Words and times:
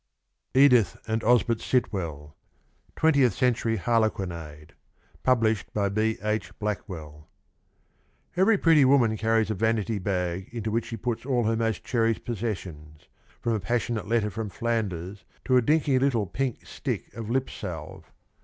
10: 0.55 0.63
Edith 0.63 0.97
and 1.07 1.21
Osbert 1.23 1.61
Sitwell. 1.61 2.35
20th 2.95 3.33
CENTURY 3.33 3.75
HARLEQUINADE. 3.77 4.73
Published 5.21 5.71
by 5.75 5.89
B. 5.89 6.17
H. 6.23 6.57
Blackwell. 6.57 7.27
Every 8.35 8.57
pretty 8.57 8.83
woman 8.83 9.15
carries 9.15 9.51
a 9.51 9.53
vanity 9.53 9.99
bag 9.99 10.49
into 10.51 10.71
which 10.71 10.85
she 10.85 10.97
puts 10.97 11.23
all 11.23 11.43
her 11.43 11.55
most 11.55 11.83
cherished 11.83 12.25
possessions, 12.25 13.09
from 13.39 13.53
a 13.53 13.59
passionate 13.59 14.07
letter 14.07 14.31
from 14.31 14.49
Flanders 14.49 15.23
to 15.45 15.55
a 15.55 15.61
dinky 15.61 15.99
little 15.99 16.25
pink 16.25 16.65
stick 16.65 17.13
of 17.13 17.29
lip 17.29 17.47
salve. 17.47 18.11